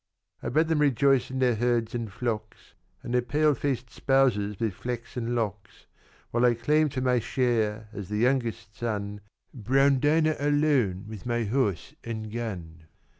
"I 0.41 0.49
bade 0.49 0.67
them 0.67 0.79
rejoice 0.79 1.29
in 1.29 1.37
their 1.37 1.53
herds 1.53 1.93
and 1.93 2.11
flocks, 2.11 2.73
And 3.03 3.13
their 3.13 3.21
pale 3.21 3.53
faced 3.53 3.91
spouses 3.91 4.59
with 4.59 4.73
flaxen 4.73 5.35
locks; 5.35 5.85
While 6.31 6.43
I 6.43 6.55
claimed 6.55 6.95
for 6.95 7.01
my 7.01 7.19
share, 7.19 7.87
as 7.93 8.09
the 8.09 8.17
youngest 8.17 8.75
son, 8.75 9.21
Brown 9.53 9.99
Dinah 9.99 10.37
alone 10.39 11.05
with 11.07 11.27
my 11.27 11.43
horse 11.43 11.93
and 12.03 12.31
gun. 12.33 12.85